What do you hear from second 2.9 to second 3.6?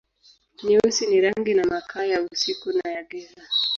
ya giza.